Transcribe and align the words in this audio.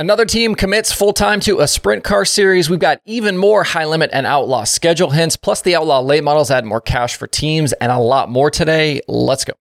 Another 0.00 0.24
team 0.24 0.54
commits 0.54 0.92
full 0.92 1.12
time 1.12 1.40
to 1.40 1.58
a 1.58 1.66
sprint 1.66 2.04
car 2.04 2.24
series. 2.24 2.70
We've 2.70 2.78
got 2.78 3.00
even 3.04 3.36
more 3.36 3.64
high 3.64 3.84
limit 3.84 4.10
and 4.12 4.28
outlaw 4.28 4.62
schedule 4.62 5.10
hints, 5.10 5.34
plus 5.34 5.60
the 5.60 5.74
outlaw 5.74 5.98
late 5.98 6.22
models 6.22 6.52
add 6.52 6.64
more 6.64 6.80
cash 6.80 7.16
for 7.16 7.26
teams 7.26 7.72
and 7.72 7.90
a 7.90 7.98
lot 7.98 8.30
more 8.30 8.48
today. 8.48 9.00
Let's 9.08 9.44
go. 9.44 9.54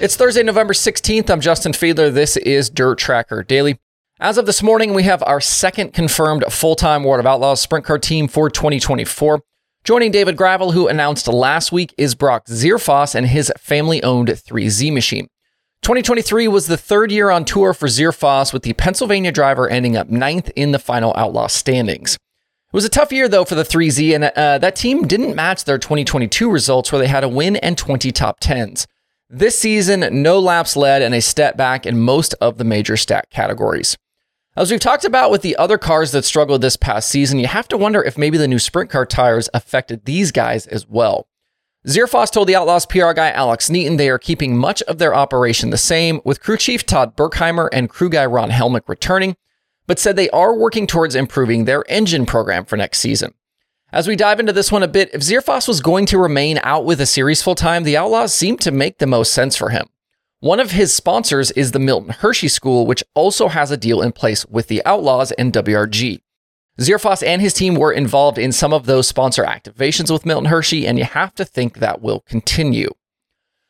It's 0.00 0.16
Thursday, 0.16 0.42
November 0.42 0.74
16th. 0.74 1.30
I'm 1.30 1.40
Justin 1.40 1.70
Fiedler. 1.70 2.12
This 2.12 2.36
is 2.36 2.68
Dirt 2.68 2.98
Tracker 2.98 3.44
Daily. 3.44 3.78
As 4.24 4.38
of 4.38 4.46
this 4.46 4.62
morning, 4.62 4.94
we 4.94 5.02
have 5.02 5.22
our 5.26 5.38
second 5.38 5.92
confirmed 5.92 6.44
full 6.48 6.76
time 6.76 7.04
World 7.04 7.20
of 7.20 7.26
Outlaws 7.26 7.60
sprint 7.60 7.84
car 7.84 7.98
team 7.98 8.26
for 8.26 8.48
2024. 8.48 9.42
Joining 9.84 10.10
David 10.10 10.38
Gravel, 10.38 10.72
who 10.72 10.88
announced 10.88 11.28
last 11.28 11.72
week, 11.72 11.94
is 11.98 12.14
Brock 12.14 12.46
Zearfoss 12.46 13.14
and 13.14 13.26
his 13.26 13.52
family 13.58 14.02
owned 14.02 14.28
3Z 14.28 14.94
machine. 14.94 15.28
2023 15.82 16.48
was 16.48 16.68
the 16.68 16.78
third 16.78 17.12
year 17.12 17.28
on 17.28 17.44
tour 17.44 17.74
for 17.74 17.86
Zearfoss, 17.86 18.54
with 18.54 18.62
the 18.62 18.72
Pennsylvania 18.72 19.30
driver 19.30 19.68
ending 19.68 19.94
up 19.94 20.08
ninth 20.08 20.50
in 20.56 20.72
the 20.72 20.78
final 20.78 21.12
Outlaw 21.18 21.48
standings. 21.48 22.14
It 22.14 22.18
was 22.72 22.86
a 22.86 22.88
tough 22.88 23.12
year, 23.12 23.28
though, 23.28 23.44
for 23.44 23.56
the 23.56 23.62
3Z, 23.62 24.14
and 24.14 24.24
uh, 24.24 24.56
that 24.56 24.74
team 24.74 25.06
didn't 25.06 25.36
match 25.36 25.64
their 25.64 25.76
2022 25.76 26.50
results, 26.50 26.90
where 26.90 26.98
they 26.98 27.08
had 27.08 27.24
a 27.24 27.28
win 27.28 27.56
and 27.56 27.76
20 27.76 28.10
top 28.10 28.40
10s. 28.40 28.86
This 29.28 29.58
season, 29.58 30.22
no 30.22 30.38
laps 30.38 30.76
led 30.76 31.02
and 31.02 31.14
a 31.14 31.20
step 31.20 31.58
back 31.58 31.84
in 31.84 31.98
most 31.98 32.32
of 32.40 32.56
the 32.56 32.64
major 32.64 32.96
stat 32.96 33.28
categories. 33.28 33.98
As 34.56 34.70
we've 34.70 34.78
talked 34.78 35.04
about 35.04 35.32
with 35.32 35.42
the 35.42 35.56
other 35.56 35.78
cars 35.78 36.12
that 36.12 36.24
struggled 36.24 36.60
this 36.60 36.76
past 36.76 37.08
season, 37.08 37.40
you 37.40 37.48
have 37.48 37.66
to 37.68 37.76
wonder 37.76 38.00
if 38.04 38.16
maybe 38.16 38.38
the 38.38 38.46
new 38.46 38.60
sprint 38.60 38.88
car 38.88 39.04
tires 39.04 39.48
affected 39.52 40.04
these 40.04 40.30
guys 40.30 40.68
as 40.68 40.88
well. 40.88 41.26
Zearfoss 41.88 42.30
told 42.30 42.48
the 42.48 42.54
Outlaws 42.54 42.86
PR 42.86 43.12
guy 43.14 43.32
Alex 43.32 43.68
Neaton 43.68 43.98
they 43.98 44.08
are 44.08 44.18
keeping 44.18 44.56
much 44.56 44.80
of 44.82 44.98
their 44.98 45.12
operation 45.12 45.70
the 45.70 45.76
same, 45.76 46.20
with 46.24 46.40
crew 46.40 46.56
chief 46.56 46.86
Todd 46.86 47.16
Berkheimer 47.16 47.68
and 47.72 47.90
crew 47.90 48.08
guy 48.08 48.24
Ron 48.24 48.50
Helmick 48.50 48.88
returning, 48.88 49.36
but 49.88 49.98
said 49.98 50.14
they 50.14 50.30
are 50.30 50.56
working 50.56 50.86
towards 50.86 51.16
improving 51.16 51.64
their 51.64 51.84
engine 51.88 52.24
program 52.24 52.64
for 52.64 52.76
next 52.76 53.00
season. 53.00 53.34
As 53.92 54.06
we 54.06 54.14
dive 54.14 54.38
into 54.38 54.52
this 54.52 54.70
one 54.70 54.84
a 54.84 54.88
bit, 54.88 55.10
if 55.12 55.22
Zearfoss 55.22 55.66
was 55.66 55.80
going 55.80 56.06
to 56.06 56.18
remain 56.18 56.60
out 56.62 56.84
with 56.84 56.98
the 56.98 57.06
series 57.06 57.42
full 57.42 57.56
time, 57.56 57.82
the 57.82 57.96
Outlaws 57.96 58.32
seemed 58.32 58.60
to 58.60 58.70
make 58.70 58.98
the 58.98 59.06
most 59.08 59.32
sense 59.32 59.56
for 59.56 59.70
him. 59.70 59.88
One 60.44 60.60
of 60.60 60.72
his 60.72 60.92
sponsors 60.92 61.52
is 61.52 61.72
the 61.72 61.78
Milton 61.78 62.10
Hershey 62.10 62.48
School, 62.48 62.86
which 62.86 63.02
also 63.14 63.48
has 63.48 63.70
a 63.70 63.78
deal 63.78 64.02
in 64.02 64.12
place 64.12 64.44
with 64.44 64.68
the 64.68 64.84
Outlaws 64.84 65.32
and 65.32 65.54
WRG. 65.54 66.20
Zearfoss 66.78 67.26
and 67.26 67.40
his 67.40 67.54
team 67.54 67.76
were 67.76 67.90
involved 67.90 68.36
in 68.36 68.52
some 68.52 68.74
of 68.74 68.84
those 68.84 69.08
sponsor 69.08 69.44
activations 69.44 70.10
with 70.10 70.26
Milton 70.26 70.50
Hershey, 70.50 70.86
and 70.86 70.98
you 70.98 71.04
have 71.04 71.34
to 71.36 71.46
think 71.46 71.78
that 71.78 72.02
will 72.02 72.20
continue. 72.20 72.90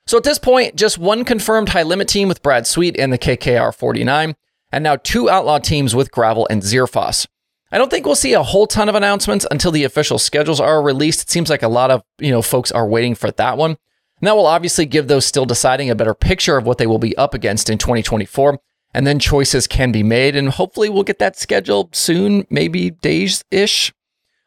So 0.09 0.19
at 0.19 0.25
this 0.25 0.41
point, 0.41 0.75
just 0.75 0.99
one 0.99 1.25
confirmed 1.25 1.69
high 1.69 1.85
limit 1.85 2.09
team 2.09 2.27
with 2.27 2.43
Brad 2.43 2.67
Sweet 2.67 2.99
and 2.99 3.13
the 3.13 3.19
KKR 3.19 3.73
49, 3.73 4.35
and 4.73 4.83
now 4.83 4.97
two 4.97 5.31
outlaw 5.31 5.61
teams 5.61 5.95
with 5.95 6.11
Gravel 6.11 6.49
and 6.51 6.61
Zearfoss. 6.61 7.29
I 7.71 7.79
don't 7.79 7.89
think 7.89 8.05
we'll 8.05 8.17
see 8.17 8.33
a 8.33 8.43
whole 8.43 8.67
ton 8.67 8.89
of 8.89 8.97
announcements 8.97 9.47
until 9.49 9.71
the 9.71 9.85
official 9.85 10.19
schedules 10.19 10.59
are 10.59 10.83
released. 10.83 11.23
It 11.23 11.31
seems 11.31 11.51
like 11.51 11.63
a 11.63 11.69
lot 11.69 11.93
of, 11.93 12.03
you 12.19 12.33
know, 12.33 12.43
folks 12.43 12.73
are 12.73 12.89
waiting 12.89 13.15
for 13.15 13.31
that 13.31 13.57
one. 13.57 13.77
And 14.25 14.29
that 14.29 14.37
will 14.37 14.47
obviously 14.47 14.87
give 14.87 15.07
those 15.07 15.27
still 15.27 15.45
deciding 15.45 15.91
a 15.91 15.95
better 15.95 16.15
picture 16.15 16.57
of 16.57 16.65
what 16.65 16.79
they 16.79 16.87
will 16.87 16.99
be 16.99 17.15
up 17.19 17.35
against 17.35 17.69
in 17.69 17.77
2024. 17.77 18.59
And 18.95 19.07
then 19.07 19.19
choices 19.19 19.67
can 19.67 19.93
be 19.93 20.03
made. 20.03 20.35
And 20.35 20.49
hopefully 20.49 20.89
we'll 20.89 21.03
get 21.03 21.19
that 21.19 21.37
schedule 21.39 21.91
soon, 21.93 22.47
maybe 22.49 22.89
days 22.89 23.45
ish. 23.51 23.93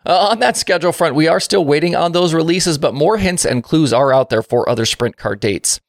Uh, 0.04 0.30
on 0.32 0.40
that 0.40 0.58
schedule 0.58 0.92
front, 0.92 1.14
we 1.14 1.28
are 1.28 1.40
still 1.40 1.64
waiting 1.64 1.96
on 1.96 2.12
those 2.12 2.34
releases, 2.34 2.80
but 2.80 2.96
more 2.96 3.20
hints 3.20 3.46
and 3.46 3.64
clues 3.64 3.94
are 3.94 4.12
out 4.12 4.32
there 4.32 4.42
for 4.42 4.68
other 4.68 4.84
sprint 4.84 5.16
car 5.16 5.36
dates. 5.36 5.80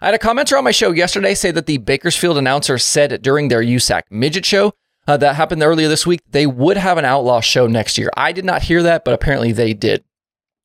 I 0.00 0.06
had 0.06 0.14
a 0.14 0.18
commenter 0.18 0.56
on 0.56 0.64
my 0.64 0.70
show 0.70 0.92
yesterday 0.92 1.34
say 1.34 1.50
that 1.50 1.66
the 1.66 1.76
Bakersfield 1.76 2.38
announcer 2.38 2.78
said 2.78 3.20
during 3.20 3.48
their 3.48 3.62
USAC 3.62 4.04
midget 4.08 4.46
show 4.46 4.72
uh, 5.06 5.18
that 5.18 5.36
happened 5.36 5.62
earlier 5.62 5.88
this 5.88 6.06
week, 6.06 6.22
they 6.30 6.46
would 6.46 6.78
have 6.78 6.96
an 6.96 7.04
Outlaw 7.04 7.42
show 7.42 7.66
next 7.66 7.98
year. 7.98 8.08
I 8.16 8.32
did 8.32 8.46
not 8.46 8.62
hear 8.62 8.82
that, 8.82 9.04
but 9.04 9.12
apparently 9.12 9.52
they 9.52 9.74
did. 9.74 10.02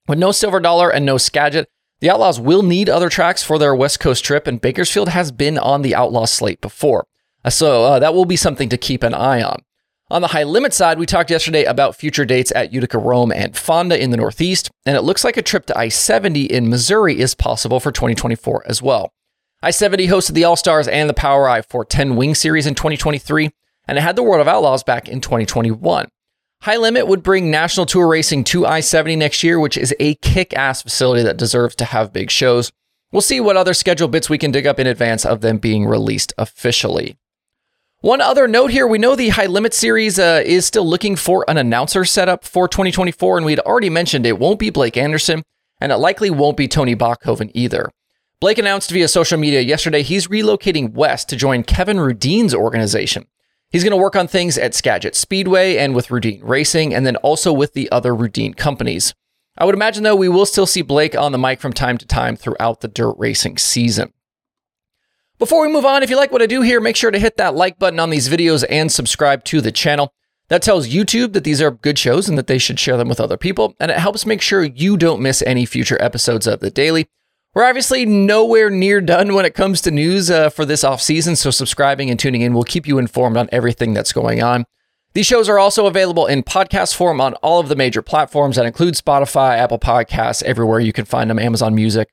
With 0.08 0.18
no 0.18 0.32
Silver 0.32 0.62
Dollar 0.62 0.90
and 0.90 1.06
no 1.06 1.18
Skagit, 1.18 1.68
the 2.00 2.10
Outlaws 2.10 2.40
will 2.40 2.64
need 2.64 2.90
other 2.90 3.10
tracks 3.10 3.44
for 3.44 3.60
their 3.60 3.76
West 3.76 4.00
Coast 4.00 4.24
trip, 4.24 4.48
and 4.48 4.62
Bakersfield 4.62 5.10
has 5.10 5.32
been 5.32 5.58
on 5.58 5.82
the 5.82 5.96
Outlaw 5.96 6.26
slate 6.26 6.62
before. 6.62 7.08
Uh, 7.44 7.50
so 7.50 7.84
uh, 7.84 8.00
that 8.00 8.14
will 8.14 8.26
be 8.26 8.36
something 8.36 8.70
to 8.70 8.78
keep 8.78 9.04
an 9.04 9.14
eye 9.14 9.42
on. 9.42 9.64
On 10.12 10.22
the 10.22 10.30
high 10.30 10.44
limit 10.44 10.74
side, 10.74 10.98
we 10.98 11.06
talked 11.06 11.30
yesterday 11.30 11.66
about 11.66 11.96
future 11.96 12.26
dates 12.26 12.52
at 12.56 12.74
Utica 12.74 12.98
Rome 12.98 13.32
and 13.32 13.56
Fonda 13.56 14.02
in 14.02 14.10
the 14.10 14.18
Northeast, 14.18 14.72
and 14.86 14.98
it 14.98 15.04
looks 15.04 15.24
like 15.24 15.38
a 15.38 15.42
trip 15.42 15.66
to 15.68 15.78
I 15.78 15.90
70 15.90 16.46
in 16.46 16.70
Missouri 16.70 17.20
is 17.20 17.36
possible 17.36 17.80
for 17.80 17.92
2024 17.92 18.64
as 18.66 18.82
well. 18.82 19.14
I 19.62 19.72
70 19.72 20.08
hosted 20.08 20.34
the 20.34 20.46
All 20.46 20.56
Stars 20.56 20.88
and 20.88 21.10
the 21.10 21.14
POWRi 21.14 21.64
410 21.70 22.16
Wing 22.16 22.34
Series 22.34 22.66
in 22.66 22.76
2023, 22.76 23.52
and 23.88 23.98
it 23.98 24.02
had 24.02 24.16
the 24.16 24.24
World 24.24 24.42
of 24.42 24.48
Outlaws 24.48 24.84
back 24.84 25.10
in 25.10 25.22
2021. 25.22 26.08
High 26.64 26.76
Limit 26.76 27.08
would 27.08 27.24
bring 27.24 27.50
National 27.50 27.86
Tour 27.86 28.06
Racing 28.06 28.44
to 28.46 28.66
I 28.66 28.82
70 28.82 29.16
next 29.16 29.44
year, 29.44 29.58
which 29.62 29.78
is 29.78 29.96
a 29.98 30.16
kick 30.16 30.54
ass 30.54 30.82
facility 30.82 31.24
that 31.24 31.38
deserves 31.38 31.74
to 31.76 31.86
have 31.86 32.12
big 32.12 32.30
shows. 32.30 32.70
We'll 33.14 33.22
see 33.22 33.40
what 33.40 33.56
other 33.56 33.74
schedule 33.74 34.10
bits 34.10 34.30
we 34.30 34.38
can 34.38 34.52
dig 34.52 34.68
up 34.68 34.78
in 34.78 34.86
advance 34.86 35.26
of 35.26 35.40
them 35.40 35.58
being 35.58 35.86
released 35.86 36.34
officially. 36.38 37.18
One 38.02 38.20
other 38.20 38.46
note 38.46 38.72
here 38.72 38.86
we 38.86 38.98
know 38.98 39.16
the 39.16 39.30
High 39.30 39.46
Limit 39.46 39.74
series 39.74 40.20
uh, 40.20 40.44
is 40.46 40.66
still 40.66 40.86
looking 40.86 41.16
for 41.16 41.46
an 41.48 41.58
announcer 41.58 42.04
setup 42.04 42.44
for 42.44 42.68
2024, 42.68 43.38
and 43.38 43.46
we'd 43.46 43.60
already 43.60 43.90
mentioned 43.90 44.26
it 44.26 44.38
won't 44.38 44.60
be 44.60 44.70
Blake 44.70 44.98
Anderson, 44.98 45.44
and 45.80 45.94
it 45.94 45.98
likely 45.98 46.30
won't 46.30 46.58
be 46.58 46.68
Tony 46.68 46.94
Bachhoven 46.94 47.52
either. 47.54 47.90
Blake 48.42 48.58
announced 48.58 48.92
via 48.92 49.08
social 49.08 49.40
media 49.40 49.62
yesterday 49.62 50.02
he's 50.02 50.28
relocating 50.28 50.92
west 50.92 51.30
to 51.30 51.38
join 51.38 51.64
Kevin 51.64 51.98
Rudeen's 51.98 52.54
organization. 52.54 53.28
He's 53.70 53.84
going 53.84 53.92
to 53.92 53.98
work 53.98 54.16
on 54.16 54.28
things 54.28 54.58
at 54.58 54.74
Skagit 54.74 55.16
Speedway 55.16 55.78
and 55.78 55.94
with 55.94 56.08
Rudeen 56.08 56.42
Racing, 56.44 56.94
and 56.94 57.06
then 57.06 57.16
also 57.18 57.54
with 57.54 57.74
the 57.74 57.92
other 57.92 58.14
Rudeen 58.14 58.56
companies. 58.56 59.14
I 59.60 59.66
would 59.66 59.76
imagine, 59.76 60.04
though, 60.04 60.16
we 60.16 60.30
will 60.30 60.48
still 60.48 60.66
see 60.66 60.82
Blake 60.82 61.16
on 61.16 61.32
the 61.32 61.38
mic 61.38 61.60
from 61.60 61.74
time 61.74 61.98
to 62.00 62.06
time 62.08 62.36
throughout 62.36 62.82
the 62.82 62.88
dirt 62.88 63.16
racing 63.20 63.58
season. 63.58 64.14
Before 65.38 65.62
we 65.62 65.72
move 65.72 65.86
on, 65.86 66.02
if 66.02 66.10
you 66.10 66.16
like 66.18 66.32
what 66.32 66.42
I 66.42 66.48
do 66.48 66.62
here, 66.62 66.82
make 66.82 66.96
sure 66.96 67.12
to 67.12 67.20
hit 67.20 67.38
that 67.38 67.56
like 67.56 67.78
button 67.78 68.00
on 68.00 68.10
these 68.10 68.28
videos 68.28 68.66
and 68.70 68.92
subscribe 68.92 69.44
to 69.46 69.62
the 69.62 69.72
channel. 69.72 70.14
That 70.48 70.64
tells 70.64 70.90
YouTube 70.90 71.34
that 71.34 71.44
these 71.44 71.62
are 71.62 71.70
good 71.70 72.00
shows 72.00 72.28
and 72.28 72.38
that 72.40 72.48
they 72.48 72.58
should 72.58 72.80
share 72.80 72.98
them 72.98 73.08
with 73.08 73.20
other 73.20 73.38
people, 73.38 73.76
and 73.80 73.92
it 73.92 74.00
helps 74.00 74.26
make 74.26 74.42
sure 74.42 74.64
you 74.64 74.98
don't 74.98 75.22
miss 75.22 75.44
any 75.44 75.66
future 75.66 76.02
episodes 76.02 76.48
of 76.48 76.60
the 76.60 76.72
Daily. 76.72 77.08
We're 77.56 77.66
obviously 77.66 78.06
nowhere 78.06 78.70
near 78.70 79.02
done 79.02 79.34
when 79.34 79.44
it 79.44 79.56
comes 79.56 79.82
to 79.82 79.90
news 79.90 80.30
uh, 80.30 80.52
for 80.52 80.66
this 80.66 80.84
off 80.84 81.02
season, 81.02 81.36
so 81.36 81.50
subscribing 81.50 82.12
and 82.12 82.20
tuning 82.20 82.42
in 82.42 82.54
will 82.54 82.64
keep 82.64 82.88
you 82.88 83.00
informed 83.00 83.38
on 83.38 83.50
everything 83.52 83.96
that's 83.96 84.14
going 84.14 84.44
on. 84.44 84.66
These 85.14 85.26
shows 85.26 85.50
are 85.50 85.58
also 85.58 85.88
available 85.88 86.28
in 86.28 86.44
podcast 86.44 86.94
form 86.96 87.20
on 87.20 87.34
all 87.36 87.60
of 87.60 87.68
the 87.68 87.76
major 87.76 88.04
platforms 88.04 88.56
that 88.58 88.68
include 88.68 88.94
Spotify, 88.94 89.58
Apple 89.58 89.80
Podcasts, 89.80 90.44
everywhere 90.44 90.80
you 90.80 90.94
can 90.94 91.06
find 91.06 91.28
them, 91.28 91.40
Amazon 91.40 91.74
Music. 91.74 92.10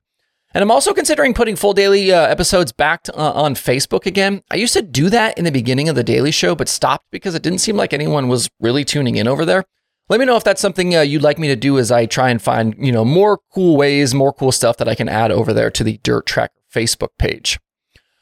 And 0.54 0.62
I'm 0.62 0.70
also 0.70 0.94
considering 0.94 1.34
putting 1.34 1.54
full 1.54 1.74
daily 1.74 2.10
uh, 2.10 2.22
episodes 2.22 2.72
back 2.72 3.02
to, 3.02 3.14
uh, 3.14 3.32
on 3.32 3.54
Facebook 3.56 4.06
again. 4.06 4.42
I 4.50 4.56
used 4.56 4.72
to 4.72 4.80
do 4.80 5.10
that 5.10 5.36
in 5.36 5.44
the 5.44 5.52
beginning 5.52 5.90
of 5.90 5.96
the 5.96 6.02
daily 6.02 6.30
show, 6.30 6.54
but 6.54 6.66
stopped 6.66 7.10
because 7.10 7.34
it 7.34 7.42
didn't 7.42 7.58
seem 7.58 7.76
like 7.76 7.92
anyone 7.92 8.28
was 8.28 8.48
really 8.58 8.86
tuning 8.86 9.16
in 9.16 9.28
over 9.28 9.44
there. 9.44 9.64
Let 10.08 10.20
me 10.20 10.26
know 10.26 10.36
if 10.36 10.44
that's 10.44 10.60
something 10.60 10.94
uh, 10.94 11.00
you'd 11.00 11.22
like 11.22 11.38
me 11.38 11.48
to 11.48 11.56
do 11.56 11.78
as 11.78 11.90
I 11.90 12.06
try 12.06 12.30
and 12.30 12.40
find, 12.40 12.74
you 12.78 12.92
know, 12.92 13.04
more 13.04 13.40
cool 13.52 13.76
ways, 13.76 14.14
more 14.14 14.32
cool 14.32 14.52
stuff 14.52 14.76
that 14.76 14.88
I 14.88 14.94
can 14.94 15.08
add 15.08 15.32
over 15.32 15.52
there 15.52 15.70
to 15.70 15.82
the 15.82 15.98
Dirt 16.04 16.26
Track 16.26 16.52
Facebook 16.72 17.10
page. 17.18 17.58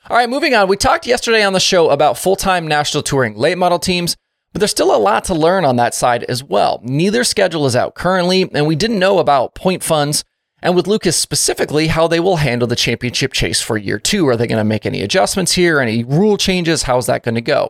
All 0.08 0.16
right, 0.16 0.28
moving 0.28 0.54
on. 0.54 0.68
We 0.68 0.76
talked 0.76 1.06
yesterday 1.06 1.42
on 1.42 1.52
the 1.52 1.60
show 1.60 1.90
about 1.90 2.18
full-time 2.18 2.66
national 2.66 3.02
touring 3.02 3.36
late 3.36 3.58
model 3.58 3.78
teams, 3.78 4.16
but 4.52 4.60
there's 4.60 4.70
still 4.70 4.94
a 4.94 4.98
lot 4.98 5.24
to 5.24 5.34
learn 5.34 5.64
on 5.64 5.76
that 5.76 5.94
side 5.94 6.24
as 6.24 6.42
well. 6.42 6.80
Neither 6.82 7.22
schedule 7.22 7.66
is 7.66 7.76
out 7.76 7.94
currently, 7.94 8.48
and 8.54 8.66
we 8.66 8.76
didn't 8.76 8.98
know 8.98 9.18
about 9.18 9.54
point 9.54 9.82
funds 9.82 10.24
and 10.64 10.74
with 10.74 10.86
Lucas 10.86 11.18
specifically, 11.18 11.88
how 11.88 12.08
they 12.08 12.18
will 12.18 12.36
handle 12.36 12.66
the 12.66 12.74
championship 12.74 13.34
chase 13.34 13.60
for 13.60 13.76
year 13.76 13.98
two. 13.98 14.26
Are 14.26 14.36
they 14.36 14.46
going 14.46 14.58
to 14.58 14.64
make 14.64 14.86
any 14.86 15.02
adjustments 15.02 15.52
here? 15.52 15.78
Any 15.78 16.02
rule 16.02 16.38
changes? 16.38 16.84
How's 16.84 17.06
that 17.06 17.22
going 17.22 17.34
to 17.34 17.42
go? 17.42 17.68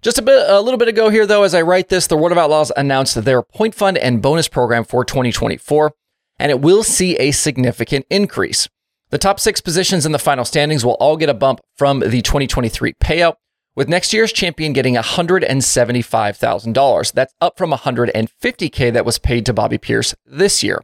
Just 0.00 0.18
a 0.18 0.22
bit, 0.22 0.48
a 0.48 0.60
little 0.60 0.78
bit 0.78 0.86
ago 0.86 1.08
here, 1.08 1.26
though, 1.26 1.42
as 1.42 1.54
I 1.54 1.62
write 1.62 1.88
this, 1.88 2.06
the 2.06 2.16
World 2.16 2.30
of 2.30 2.38
Outlaws 2.38 2.70
announced 2.76 3.24
their 3.24 3.42
point 3.42 3.74
fund 3.74 3.98
and 3.98 4.22
bonus 4.22 4.46
program 4.46 4.84
for 4.84 5.04
2024, 5.04 5.92
and 6.38 6.52
it 6.52 6.60
will 6.60 6.84
see 6.84 7.16
a 7.16 7.32
significant 7.32 8.06
increase. 8.08 8.68
The 9.10 9.18
top 9.18 9.40
six 9.40 9.60
positions 9.60 10.06
in 10.06 10.12
the 10.12 10.20
final 10.20 10.44
standings 10.44 10.84
will 10.84 10.96
all 11.00 11.16
get 11.16 11.28
a 11.28 11.34
bump 11.34 11.58
from 11.74 11.98
the 11.98 12.22
2023 12.22 12.92
payout, 13.02 13.34
with 13.74 13.88
next 13.88 14.12
year's 14.12 14.32
champion 14.32 14.72
getting 14.72 14.94
$175,000. 14.94 17.12
That's 17.12 17.34
up 17.40 17.58
from 17.58 17.72
$150k 17.72 18.92
that 18.92 19.04
was 19.04 19.18
paid 19.18 19.44
to 19.46 19.52
Bobby 19.52 19.78
Pierce 19.78 20.14
this 20.24 20.62
year. 20.62 20.80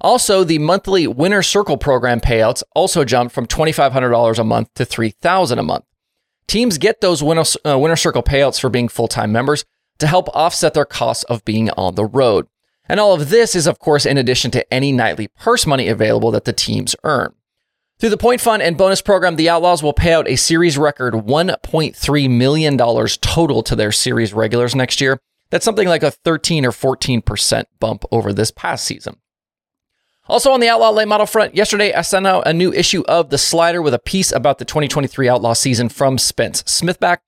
Also, 0.00 0.44
the 0.44 0.60
monthly 0.60 1.08
Winner 1.08 1.42
Circle 1.42 1.78
program 1.78 2.20
payouts 2.20 2.62
also 2.76 3.04
jumped 3.04 3.34
from 3.34 3.48
$2,500 3.48 4.38
a 4.38 4.44
month 4.44 4.72
to 4.74 4.84
$3,000 4.84 5.58
a 5.58 5.62
month. 5.62 5.84
Teams 6.46 6.78
get 6.78 7.00
those 7.00 7.22
winner, 7.22 7.44
uh, 7.66 7.78
winner 7.78 7.96
circle 7.96 8.22
payouts 8.22 8.60
for 8.60 8.68
being 8.70 8.88
full 8.88 9.08
time 9.08 9.32
members 9.32 9.64
to 9.98 10.06
help 10.06 10.28
offset 10.34 10.74
their 10.74 10.84
costs 10.84 11.24
of 11.24 11.44
being 11.44 11.70
on 11.70 11.94
the 11.94 12.04
road. 12.04 12.46
And 12.88 13.00
all 13.00 13.14
of 13.14 13.30
this 13.30 13.54
is, 13.54 13.66
of 13.66 13.78
course, 13.78 14.04
in 14.04 14.18
addition 14.18 14.50
to 14.52 14.72
any 14.72 14.92
nightly 14.92 15.28
purse 15.28 15.66
money 15.66 15.88
available 15.88 16.30
that 16.32 16.44
the 16.44 16.52
teams 16.52 16.94
earn. 17.04 17.34
Through 17.98 18.10
the 18.10 18.16
point 18.16 18.40
fund 18.40 18.62
and 18.62 18.76
bonus 18.76 19.00
program, 19.00 19.36
the 19.36 19.48
Outlaws 19.48 19.82
will 19.82 19.92
pay 19.92 20.12
out 20.12 20.28
a 20.28 20.36
series 20.36 20.76
record 20.76 21.14
$1.3 21.14 22.30
million 22.30 22.76
total 22.76 23.62
to 23.62 23.76
their 23.76 23.92
series 23.92 24.34
regulars 24.34 24.74
next 24.74 25.00
year. 25.00 25.20
That's 25.50 25.64
something 25.64 25.88
like 25.88 26.02
a 26.02 26.10
13 26.10 26.66
or 26.66 26.72
14% 26.72 27.64
bump 27.78 28.04
over 28.10 28.32
this 28.32 28.50
past 28.50 28.84
season. 28.84 29.16
Also 30.26 30.50
on 30.52 30.60
the 30.60 30.68
Outlaw 30.68 30.90
late 30.90 31.06
model 31.06 31.26
front, 31.26 31.54
yesterday 31.54 31.92
I 31.92 32.00
sent 32.00 32.26
out 32.26 32.46
a 32.46 32.52
new 32.54 32.72
issue 32.72 33.02
of 33.06 33.28
The 33.28 33.36
Slider 33.36 33.82
with 33.82 33.92
a 33.92 33.98
piece 33.98 34.32
about 34.32 34.58
the 34.58 34.64
2023 34.64 35.28
Outlaw 35.28 35.52
season 35.52 35.90
from 35.90 36.16
Spence 36.16 36.62
Smithback. 36.62 37.18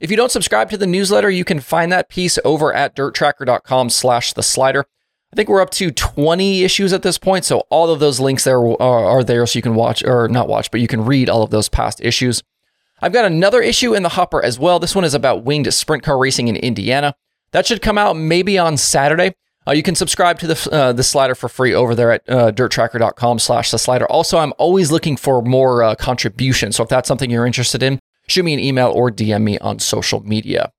If 0.00 0.10
you 0.10 0.16
don't 0.16 0.32
subscribe 0.32 0.70
to 0.70 0.78
the 0.78 0.86
newsletter, 0.86 1.28
you 1.28 1.44
can 1.44 1.60
find 1.60 1.92
that 1.92 2.08
piece 2.08 2.38
over 2.46 2.72
at 2.72 2.96
dirttracker.com 2.96 3.90
slash 3.90 4.32
the 4.32 4.42
slider. 4.42 4.86
I 5.32 5.36
think 5.36 5.50
we're 5.50 5.60
up 5.60 5.70
to 5.72 5.90
20 5.90 6.64
issues 6.64 6.94
at 6.94 7.02
this 7.02 7.18
point, 7.18 7.44
so 7.44 7.64
all 7.68 7.90
of 7.90 8.00
those 8.00 8.20
links 8.20 8.44
there 8.44 8.58
are, 8.58 8.80
are 8.80 9.24
there 9.24 9.46
so 9.46 9.58
you 9.58 9.62
can 9.62 9.74
watch, 9.74 10.02
or 10.02 10.26
not 10.28 10.48
watch, 10.48 10.70
but 10.70 10.80
you 10.80 10.88
can 10.88 11.04
read 11.04 11.28
all 11.28 11.42
of 11.42 11.50
those 11.50 11.68
past 11.68 12.00
issues. 12.02 12.42
I've 13.02 13.12
got 13.12 13.26
another 13.26 13.60
issue 13.60 13.94
in 13.94 14.02
the 14.02 14.10
hopper 14.10 14.42
as 14.42 14.58
well. 14.58 14.78
This 14.78 14.94
one 14.94 15.04
is 15.04 15.12
about 15.12 15.44
winged 15.44 15.72
sprint 15.74 16.02
car 16.02 16.16
racing 16.16 16.48
in 16.48 16.56
Indiana. 16.56 17.14
That 17.50 17.66
should 17.66 17.82
come 17.82 17.98
out 17.98 18.16
maybe 18.16 18.58
on 18.58 18.78
Saturday. 18.78 19.34
Uh, 19.66 19.72
you 19.72 19.82
can 19.82 19.94
subscribe 19.94 20.38
to 20.38 20.46
the 20.46 20.68
uh, 20.70 20.92
the 20.92 21.02
slider 21.02 21.34
for 21.34 21.48
free 21.48 21.74
over 21.74 21.94
there 21.94 22.12
at 22.12 22.28
uh, 22.28 22.52
dirttracker.com 22.52 23.38
slash 23.38 23.70
the 23.70 23.78
slider. 23.78 24.06
Also, 24.06 24.38
I'm 24.38 24.52
always 24.58 24.92
looking 24.92 25.16
for 25.16 25.42
more 25.42 25.82
uh, 25.82 25.94
contributions. 25.96 26.76
So 26.76 26.84
if 26.84 26.88
that's 26.88 27.08
something 27.08 27.30
you're 27.30 27.46
interested 27.46 27.82
in, 27.82 27.98
shoot 28.28 28.44
me 28.44 28.54
an 28.54 28.60
email 28.60 28.90
or 28.90 29.10
DM 29.10 29.42
me 29.42 29.58
on 29.58 29.78
social 29.78 30.20
media. 30.20 30.72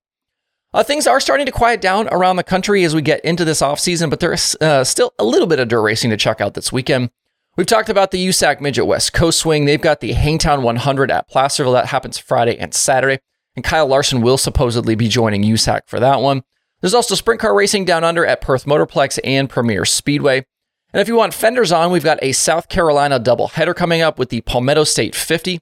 Uh, 0.72 0.82
things 0.82 1.06
are 1.06 1.20
starting 1.20 1.46
to 1.46 1.52
quiet 1.52 1.80
down 1.80 2.08
around 2.08 2.36
the 2.36 2.44
country 2.44 2.84
as 2.84 2.94
we 2.94 3.00
get 3.00 3.24
into 3.24 3.44
this 3.44 3.62
off 3.62 3.80
season, 3.80 4.10
but 4.10 4.20
there's 4.20 4.54
uh, 4.60 4.84
still 4.84 5.12
a 5.18 5.24
little 5.24 5.46
bit 5.46 5.58
of 5.58 5.68
dirt 5.68 5.80
racing 5.82 6.10
to 6.10 6.16
check 6.16 6.40
out 6.40 6.54
this 6.54 6.72
weekend. 6.72 7.10
We've 7.56 7.66
talked 7.66 7.88
about 7.88 8.10
the 8.10 8.28
USAC 8.28 8.60
Midget 8.60 8.86
West 8.86 9.12
Coast 9.12 9.40
Swing. 9.40 9.64
They've 9.64 9.80
got 9.80 10.00
the 10.00 10.12
Hangtown 10.12 10.62
100 10.62 11.10
at 11.10 11.28
Placerville. 11.28 11.72
That 11.72 11.86
happens 11.86 12.16
Friday 12.16 12.56
and 12.56 12.72
Saturday. 12.72 13.18
And 13.56 13.64
Kyle 13.64 13.86
Larson 13.86 14.20
will 14.20 14.38
supposedly 14.38 14.94
be 14.94 15.08
joining 15.08 15.42
USAC 15.42 15.80
for 15.86 15.98
that 15.98 16.20
one. 16.20 16.44
There's 16.80 16.94
also 16.94 17.14
sprint 17.14 17.40
car 17.40 17.54
racing 17.54 17.84
down 17.84 18.04
under 18.04 18.24
at 18.24 18.40
Perth 18.40 18.64
Motorplex 18.64 19.18
and 19.24 19.50
Premier 19.50 19.84
Speedway. 19.84 20.44
And 20.92 21.00
if 21.00 21.08
you 21.08 21.16
want 21.16 21.34
fenders 21.34 21.72
on, 21.72 21.90
we've 21.90 22.04
got 22.04 22.22
a 22.22 22.32
South 22.32 22.68
Carolina 22.68 23.18
doubleheader 23.20 23.74
coming 23.74 24.00
up 24.00 24.18
with 24.18 24.30
the 24.30 24.40
Palmetto 24.42 24.84
State 24.84 25.14
50. 25.14 25.52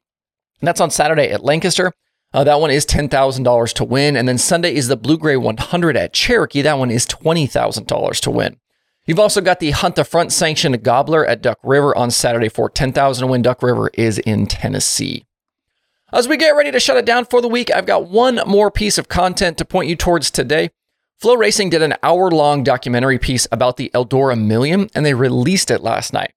And 0.60 0.68
that's 0.68 0.80
on 0.80 0.90
Saturday 0.90 1.30
at 1.30 1.42
Lancaster. 1.42 1.92
Uh, 2.32 2.44
that 2.44 2.60
one 2.60 2.70
is 2.70 2.84
$10,000 2.84 3.72
to 3.72 3.84
win. 3.84 4.16
And 4.16 4.28
then 4.28 4.38
Sunday 4.38 4.74
is 4.74 4.88
the 4.88 4.96
Blue 4.96 5.16
Gray 5.16 5.36
100 5.36 5.96
at 5.96 6.12
Cherokee. 6.12 6.62
That 6.62 6.78
one 6.78 6.90
is 6.90 7.06
$20,000 7.06 8.20
to 8.20 8.30
win. 8.30 8.58
You've 9.06 9.20
also 9.20 9.40
got 9.40 9.60
the 9.60 9.70
Hunt 9.70 9.94
the 9.94 10.04
Front 10.04 10.32
sanctioned 10.32 10.82
Gobbler 10.82 11.24
at 11.24 11.40
Duck 11.40 11.58
River 11.62 11.96
on 11.96 12.10
Saturday 12.10 12.48
for 12.48 12.68
$10,000 12.68 13.18
to 13.20 13.26
win. 13.26 13.42
Duck 13.42 13.62
River 13.62 13.90
is 13.94 14.18
in 14.18 14.46
Tennessee. 14.46 15.24
As 16.12 16.28
we 16.28 16.36
get 16.36 16.56
ready 16.56 16.70
to 16.70 16.80
shut 16.80 16.96
it 16.96 17.06
down 17.06 17.24
for 17.24 17.40
the 17.40 17.48
week, 17.48 17.70
I've 17.74 17.86
got 17.86 18.08
one 18.08 18.40
more 18.46 18.70
piece 18.70 18.98
of 18.98 19.08
content 19.08 19.58
to 19.58 19.64
point 19.64 19.88
you 19.88 19.96
towards 19.96 20.30
today. 20.30 20.70
FloRacing 21.22 21.70
did 21.70 21.82
an 21.82 21.94
hour 22.02 22.30
long 22.30 22.62
documentary 22.62 23.18
piece 23.18 23.48
about 23.50 23.78
the 23.78 23.90
Eldora 23.94 24.38
Million, 24.38 24.90
and 24.94 25.06
they 25.06 25.14
released 25.14 25.70
it 25.70 25.80
last 25.80 26.12
night. 26.12 26.32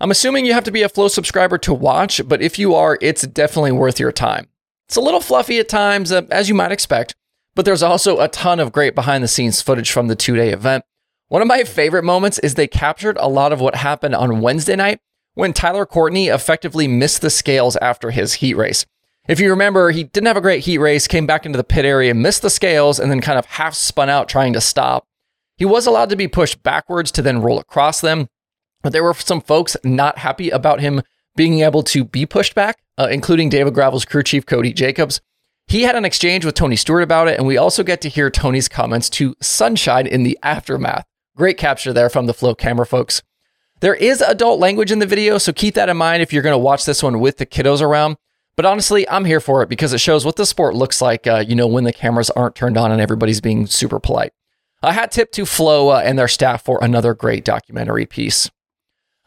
I'm 0.00 0.10
assuming 0.10 0.44
you 0.44 0.52
have 0.52 0.64
to 0.64 0.70
be 0.70 0.82
a 0.82 0.88
Flo 0.88 1.08
subscriber 1.08 1.56
to 1.58 1.72
watch, 1.72 2.20
but 2.28 2.42
if 2.42 2.58
you 2.58 2.74
are, 2.74 2.98
it's 3.00 3.26
definitely 3.26 3.72
worth 3.72 3.98
your 3.98 4.12
time. 4.12 4.48
It's 4.86 4.96
a 4.96 5.00
little 5.00 5.20
fluffy 5.20 5.58
at 5.58 5.68
times, 5.68 6.12
uh, 6.12 6.22
as 6.30 6.48
you 6.48 6.54
might 6.54 6.72
expect, 6.72 7.14
but 7.54 7.64
there's 7.64 7.82
also 7.82 8.20
a 8.20 8.28
ton 8.28 8.60
of 8.60 8.70
great 8.70 8.94
behind 8.94 9.24
the 9.24 9.28
scenes 9.28 9.62
footage 9.62 9.90
from 9.90 10.08
the 10.08 10.14
two 10.14 10.36
day 10.36 10.50
event. 10.50 10.84
One 11.28 11.42
of 11.42 11.48
my 11.48 11.64
favorite 11.64 12.04
moments 12.04 12.38
is 12.38 12.54
they 12.54 12.68
captured 12.68 13.16
a 13.18 13.28
lot 13.28 13.52
of 13.52 13.60
what 13.60 13.74
happened 13.76 14.14
on 14.14 14.40
Wednesday 14.40 14.76
night 14.76 15.00
when 15.34 15.52
Tyler 15.52 15.84
Courtney 15.84 16.28
effectively 16.28 16.86
missed 16.86 17.20
the 17.20 17.30
scales 17.30 17.76
after 17.76 18.10
his 18.10 18.34
heat 18.34 18.54
race. 18.54 18.86
If 19.28 19.40
you 19.40 19.50
remember, 19.50 19.90
he 19.90 20.04
didn't 20.04 20.26
have 20.26 20.38
a 20.38 20.42
great 20.42 20.64
heat 20.64 20.78
race, 20.78 21.06
came 21.06 21.26
back 21.26 21.44
into 21.44 21.58
the 21.58 21.64
pit 21.64 21.84
area, 21.84 22.14
missed 22.14 22.40
the 22.40 22.48
scales, 22.48 22.98
and 22.98 23.10
then 23.10 23.20
kind 23.20 23.38
of 23.38 23.44
half 23.44 23.74
spun 23.74 24.08
out 24.08 24.26
trying 24.26 24.54
to 24.54 24.60
stop. 24.60 25.06
He 25.58 25.66
was 25.66 25.86
allowed 25.86 26.08
to 26.08 26.16
be 26.16 26.28
pushed 26.28 26.62
backwards 26.62 27.10
to 27.12 27.22
then 27.22 27.42
roll 27.42 27.58
across 27.58 28.00
them, 28.00 28.28
but 28.82 28.94
there 28.94 29.04
were 29.04 29.12
some 29.12 29.42
folks 29.42 29.76
not 29.84 30.18
happy 30.18 30.48
about 30.48 30.80
him 30.80 31.02
being 31.36 31.60
able 31.60 31.82
to 31.82 32.04
be 32.04 32.24
pushed 32.24 32.54
back, 32.54 32.78
uh, 32.96 33.08
including 33.10 33.50
David 33.50 33.74
Gravel's 33.74 34.06
crew 34.06 34.22
chief, 34.22 34.46
Cody 34.46 34.72
Jacobs. 34.72 35.20
He 35.66 35.82
had 35.82 35.94
an 35.94 36.06
exchange 36.06 36.46
with 36.46 36.54
Tony 36.54 36.76
Stewart 36.76 37.02
about 37.02 37.28
it, 37.28 37.36
and 37.36 37.46
we 37.46 37.58
also 37.58 37.82
get 37.82 38.00
to 38.00 38.08
hear 38.08 38.30
Tony's 38.30 38.68
comments 38.68 39.10
to 39.10 39.36
Sunshine 39.42 40.06
in 40.06 40.22
the 40.22 40.38
aftermath. 40.42 41.04
Great 41.36 41.58
capture 41.58 41.92
there 41.92 42.08
from 42.08 42.24
the 42.24 42.32
Flo 42.32 42.54
camera 42.54 42.86
folks. 42.86 43.22
There 43.80 43.94
is 43.94 44.22
adult 44.22 44.58
language 44.58 44.90
in 44.90 45.00
the 45.00 45.06
video, 45.06 45.36
so 45.36 45.52
keep 45.52 45.74
that 45.74 45.90
in 45.90 45.98
mind 45.98 46.22
if 46.22 46.32
you're 46.32 46.42
going 46.42 46.54
to 46.54 46.58
watch 46.58 46.86
this 46.86 47.02
one 47.02 47.20
with 47.20 47.36
the 47.36 47.46
kiddos 47.46 47.82
around. 47.82 48.16
But 48.58 48.66
honestly, 48.66 49.08
I'm 49.08 49.24
here 49.24 49.38
for 49.38 49.62
it 49.62 49.68
because 49.68 49.92
it 49.92 50.00
shows 50.00 50.24
what 50.24 50.34
the 50.34 50.44
sport 50.44 50.74
looks 50.74 51.00
like, 51.00 51.28
uh, 51.28 51.44
you 51.46 51.54
know, 51.54 51.68
when 51.68 51.84
the 51.84 51.92
cameras 51.92 52.28
aren't 52.30 52.56
turned 52.56 52.76
on 52.76 52.90
and 52.90 53.00
everybody's 53.00 53.40
being 53.40 53.68
super 53.68 54.00
polite. 54.00 54.32
A 54.82 54.92
hat 54.92 55.12
tip 55.12 55.30
to 55.34 55.46
Flo 55.46 55.90
uh, 55.90 56.02
and 56.04 56.18
their 56.18 56.26
staff 56.26 56.64
for 56.64 56.80
another 56.82 57.14
great 57.14 57.44
documentary 57.44 58.04
piece. 58.04 58.50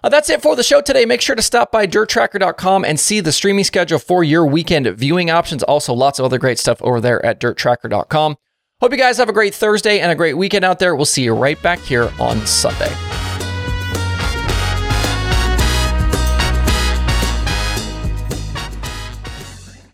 Uh, 0.03 0.09
that's 0.09 0.29
it 0.29 0.41
for 0.41 0.57
the 0.57 0.63
show 0.63 0.81
today. 0.81 1.05
Make 1.05 1.21
sure 1.21 1.37
to 1.37 1.41
stop 1.41 1.71
by 1.71 1.87
dirttracker.com 1.87 2.83
and 2.83 2.99
see 2.99 3.21
the 3.21 3.31
streaming 3.31 3.63
schedule 3.63 3.99
for 3.99 4.21
your 4.21 4.45
weekend 4.45 4.85
viewing 4.97 5.31
options. 5.31 5.63
Also, 5.63 5.93
lots 5.93 6.19
of 6.19 6.25
other 6.25 6.37
great 6.37 6.59
stuff 6.59 6.81
over 6.81 6.99
there 6.99 7.25
at 7.25 7.39
dirttracker.com. 7.39 8.35
Hope 8.81 8.91
you 8.91 8.97
guys 8.97 9.17
have 9.17 9.29
a 9.29 9.33
great 9.33 9.55
Thursday 9.55 10.01
and 10.01 10.11
a 10.11 10.15
great 10.15 10.35
weekend 10.35 10.65
out 10.65 10.79
there. 10.79 10.93
We'll 10.93 11.05
see 11.05 11.23
you 11.23 11.33
right 11.33 11.61
back 11.61 11.79
here 11.79 12.11
on 12.19 12.45
Sunday. 12.45 12.93